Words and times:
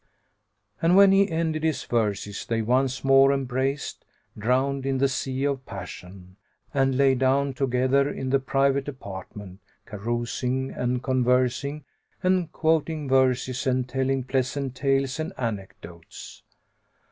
And 0.81 0.95
when 0.97 1.11
he 1.11 1.29
ended 1.29 1.63
his 1.63 1.83
verses 1.83 2.47
they 2.47 2.63
once 2.63 3.03
more 3.03 3.31
embraced, 3.31 4.03
drowned 4.35 4.83
in 4.83 4.97
the 4.97 5.07
sea 5.07 5.43
of 5.43 5.63
passion; 5.67 6.37
and 6.73 6.97
lay 6.97 7.13
down 7.13 7.53
together 7.53 8.09
in 8.09 8.31
the 8.31 8.39
private 8.39 8.87
apartment 8.87 9.59
carousing 9.85 10.71
and 10.71 11.03
conversing 11.03 11.83
and 12.23 12.51
quoting 12.51 13.07
verses 13.09 13.67
and 13.67 13.87
telling 13.87 14.23
pleasant 14.23 14.73
tales 14.73 15.19
and 15.19 15.33
anecdotes. 15.37 16.41